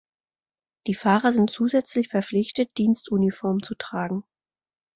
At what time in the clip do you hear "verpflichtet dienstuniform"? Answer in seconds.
2.07-3.61